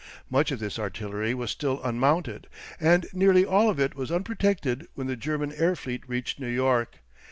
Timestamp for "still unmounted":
1.51-2.47